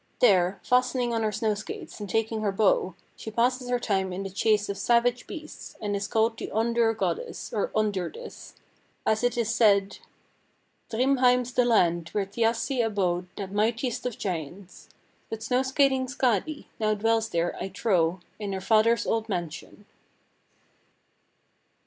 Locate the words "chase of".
4.31-4.79